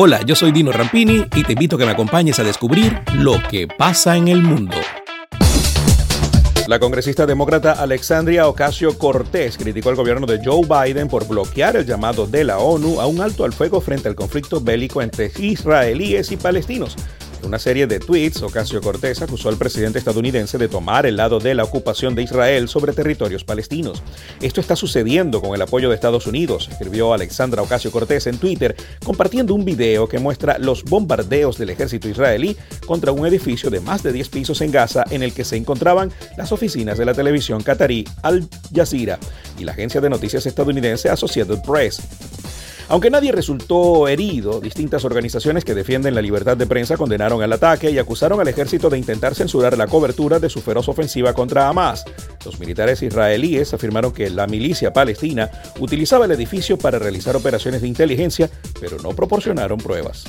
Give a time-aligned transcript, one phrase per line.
[0.00, 3.42] Hola, yo soy Dino Rampini y te invito a que me acompañes a descubrir lo
[3.50, 4.76] que pasa en el mundo.
[6.68, 11.84] La congresista demócrata Alexandria Ocasio Cortés criticó al gobierno de Joe Biden por bloquear el
[11.84, 16.30] llamado de la ONU a un alto al fuego frente al conflicto bélico entre israelíes
[16.30, 16.94] y palestinos.
[17.42, 21.54] Una serie de tweets, Ocasio Cortés acusó al presidente estadounidense de tomar el lado de
[21.54, 24.02] la ocupación de Israel sobre territorios palestinos.
[24.42, 28.76] Esto está sucediendo con el apoyo de Estados Unidos, escribió Alexandra Ocasio Cortés en Twitter,
[29.04, 32.56] compartiendo un video que muestra los bombardeos del ejército israelí
[32.86, 36.12] contra un edificio de más de 10 pisos en Gaza en el que se encontraban
[36.36, 39.18] las oficinas de la televisión qatarí Al Jazeera
[39.58, 42.00] y la agencia de noticias estadounidense Associated Press.
[42.90, 47.90] Aunque nadie resultó herido, distintas organizaciones que defienden la libertad de prensa condenaron el ataque
[47.90, 52.06] y acusaron al ejército de intentar censurar la cobertura de su feroz ofensiva contra Hamas.
[52.46, 57.88] Los militares israelíes afirmaron que la milicia palestina utilizaba el edificio para realizar operaciones de
[57.88, 58.48] inteligencia,
[58.80, 60.24] pero no proporcionaron pruebas.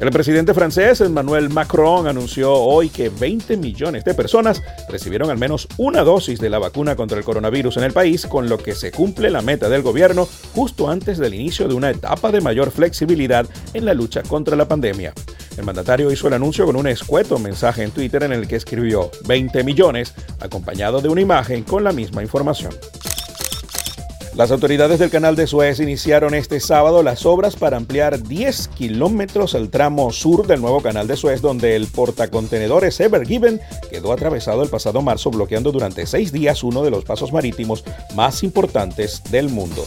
[0.00, 5.68] El presidente francés Emmanuel Macron anunció hoy que 20 millones de personas recibieron al menos
[5.76, 8.92] una dosis de la vacuna contra el coronavirus en el país, con lo que se
[8.92, 13.46] cumple la meta del gobierno justo antes del inicio de una etapa de mayor flexibilidad
[13.74, 15.12] en la lucha contra la pandemia.
[15.58, 19.10] El mandatario hizo el anuncio con un escueto mensaje en Twitter en el que escribió
[19.26, 22.72] 20 millones, acompañado de una imagen con la misma información.
[24.36, 29.56] Las autoridades del canal de Suez iniciaron este sábado las obras para ampliar 10 kilómetros
[29.56, 34.62] al tramo sur del nuevo canal de Suez, donde el portacontenedores Ever Given quedó atravesado
[34.62, 39.48] el pasado marzo, bloqueando durante seis días uno de los pasos marítimos más importantes del
[39.48, 39.84] mundo.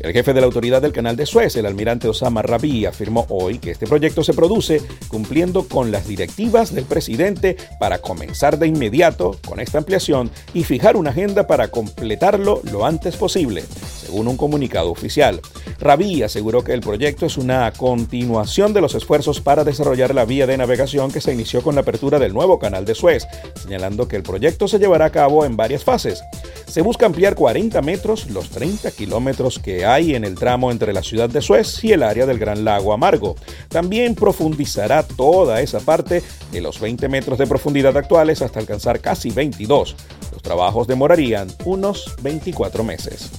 [0.00, 3.58] El jefe de la autoridad del canal de Suez, el almirante Osama Rabi, afirmó hoy
[3.58, 9.36] que este proyecto se produce cumpliendo con las directivas del presidente para comenzar de inmediato
[9.46, 14.90] con esta ampliación y fijar una agenda para completarlo lo antes posible, según un comunicado
[14.90, 15.42] oficial.
[15.78, 20.46] Rabi aseguró que el proyecto es una continuación de los esfuerzos para desarrollar la vía
[20.46, 23.26] de navegación que se inició con la apertura del nuevo canal de Suez,
[23.62, 26.22] señalando que el proyecto se llevará a cabo en varias fases.
[26.70, 31.02] Se busca ampliar 40 metros los 30 kilómetros que hay en el tramo entre la
[31.02, 33.34] ciudad de Suez y el área del Gran Lago Amargo.
[33.68, 36.22] También profundizará toda esa parte
[36.52, 39.96] de los 20 metros de profundidad actuales hasta alcanzar casi 22.
[40.30, 43.32] Los trabajos demorarían unos 24 meses.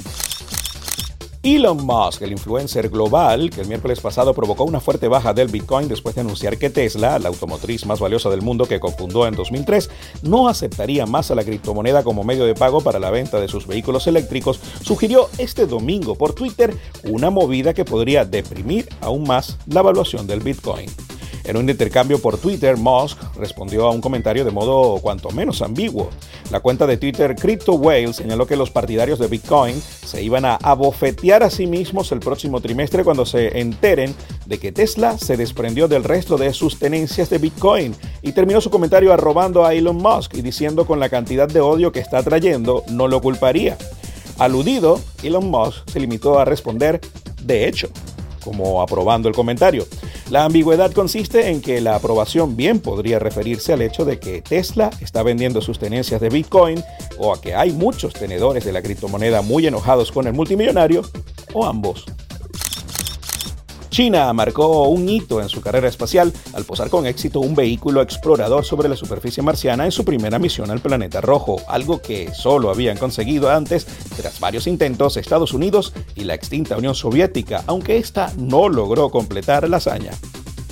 [1.43, 5.87] Elon Musk, el influencer global, que el miércoles pasado provocó una fuerte baja del Bitcoin
[5.87, 9.89] después de anunciar que Tesla, la automotriz más valiosa del mundo que cofundó en 2003,
[10.21, 13.65] no aceptaría más a la criptomoneda como medio de pago para la venta de sus
[13.65, 19.79] vehículos eléctricos, sugirió este domingo por Twitter una movida que podría deprimir aún más la
[19.79, 20.91] evaluación del Bitcoin.
[21.51, 26.09] En un intercambio por Twitter, Musk respondió a un comentario de modo cuanto menos ambiguo.
[26.49, 30.55] La cuenta de Twitter Crypto Whale señaló que los partidarios de Bitcoin se iban a
[30.55, 35.89] abofetear a sí mismos el próximo trimestre cuando se enteren de que Tesla se desprendió
[35.89, 40.35] del resto de sus tenencias de Bitcoin y terminó su comentario arrobando a Elon Musk
[40.35, 43.77] y diciendo con la cantidad de odio que está trayendo no lo culparía.
[44.37, 47.01] Aludido, Elon Musk se limitó a responder,
[47.43, 47.89] de hecho,
[48.41, 49.85] como aprobando el comentario.
[50.31, 54.89] La ambigüedad consiste en que la aprobación bien podría referirse al hecho de que Tesla
[55.01, 56.81] está vendiendo sus tenencias de Bitcoin
[57.17, 61.01] o a que hay muchos tenedores de la criptomoneda muy enojados con el multimillonario
[61.51, 62.05] o ambos.
[63.91, 68.63] China marcó un hito en su carrera espacial al posar con éxito un vehículo explorador
[68.63, 72.97] sobre la superficie marciana en su primera misión al planeta rojo, algo que solo habían
[72.97, 73.85] conseguido antes
[74.15, 79.67] tras varios intentos Estados Unidos y la extinta Unión Soviética, aunque esta no logró completar
[79.67, 80.11] la hazaña.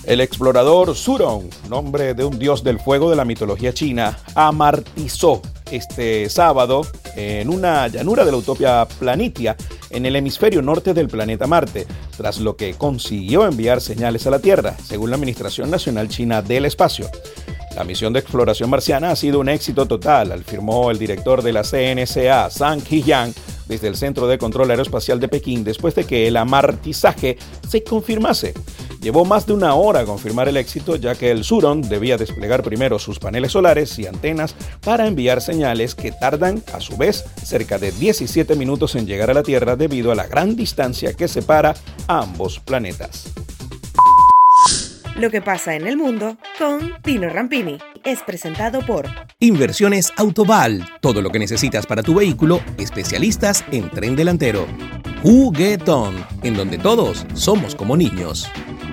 [0.06, 6.30] El explorador Surong, nombre de un dios del fuego de la mitología china, amartizó este
[6.30, 9.58] sábado en una llanura de la utopia Planitia
[9.90, 14.40] en el hemisferio norte del planeta Marte, tras lo que consiguió enviar señales a la
[14.40, 17.10] Tierra, según la Administración Nacional China del Espacio.
[17.76, 21.64] La misión de exploración marciana ha sido un éxito total, afirmó el director de la
[21.64, 23.34] CNCA, Zhang Hiyang,
[23.70, 27.38] desde el Centro de Control Aeroespacial de Pekín después de que el amartizaje
[27.70, 28.54] se confirmase.
[29.02, 33.00] Llevó más de una hora confirmar el éxito ya que el Suron debía desplegar primero
[33.00, 37.94] sus paneles solares y antenas para enviar señales que tardan a su vez cerca de
[37.94, 41.76] 17 minutos en llegar a la Tierra debido a la gran distancia que separa
[42.08, 43.32] a ambos planetas.
[45.16, 49.06] Lo que pasa en el mundo con Tino Rampini es presentado por
[49.40, 54.66] Inversiones Autoval, todo lo que necesitas para tu vehículo, especialistas en tren delantero.
[55.22, 58.50] Juguetón, en donde todos somos como niños.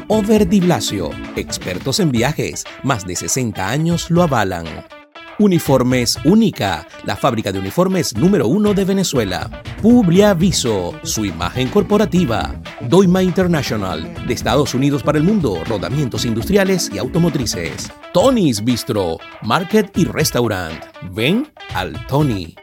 [0.08, 4.64] Over Blasio, expertos en viajes, más de 60 años lo avalan.
[5.40, 9.50] Uniformes Única, la fábrica de uniformes número uno de Venezuela.
[9.82, 12.54] Publiaviso, su imagen corporativa.
[12.82, 17.90] Doima International, de Estados Unidos para el mundo, rodamientos industriales y automotrices.
[18.12, 20.84] Tony's Bistro, Market y Restaurant.
[21.10, 22.54] Ven al Tony.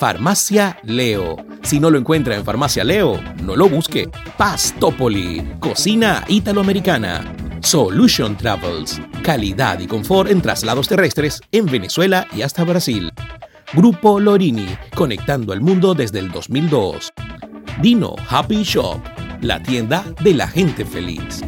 [0.00, 1.36] Farmacia Leo.
[1.60, 4.08] Si no lo encuentra en Farmacia Leo, no lo busque.
[4.38, 7.30] Pastopoli, cocina italoamericana.
[7.60, 13.12] Solution Travels, calidad y confort en traslados terrestres en Venezuela y hasta Brasil.
[13.74, 17.12] Grupo Lorini, conectando al mundo desde el 2002.
[17.82, 19.02] Dino Happy Shop,
[19.42, 21.42] la tienda de la gente feliz.